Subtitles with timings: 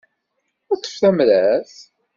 [0.79, 1.75] Ṭṭef tamrart.